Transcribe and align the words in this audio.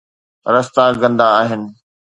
رستا 0.53 0.83
گندا 1.01 1.27
آهن 1.39 1.63